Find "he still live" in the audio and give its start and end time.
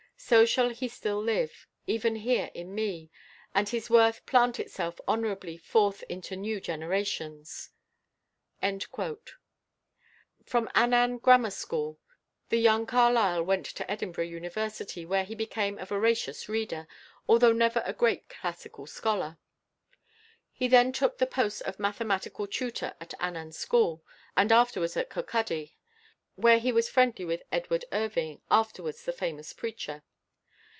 0.69-1.65